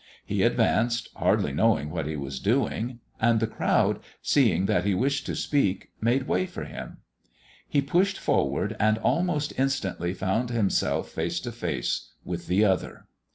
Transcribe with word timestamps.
He 0.25 0.41
advanced, 0.41 1.09
hardly 1.15 1.51
knowing 1.51 1.91
what 1.91 2.07
he 2.07 2.15
was 2.15 2.39
doing, 2.39 3.01
and 3.19 3.39
the 3.39 3.45
crowd, 3.45 3.99
seeing 4.19 4.65
that 4.65 4.83
he 4.83 4.95
wished 4.95 5.27
to 5.27 5.35
speak, 5.35 5.91
made 6.01 6.23
way 6.27 6.47
for 6.47 6.63
him. 6.63 6.97
He 7.69 7.83
pushed 7.83 8.17
forward 8.17 8.75
and 8.79 8.97
almost 8.97 9.53
instantly 9.59 10.15
found 10.15 10.49
himself 10.49 11.09
face 11.11 11.39
to 11.41 11.51
face 11.51 12.13
with 12.25 12.47
the 12.47 12.65
Other. 12.65 13.05